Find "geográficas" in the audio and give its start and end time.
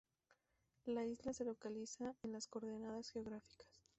3.11-3.67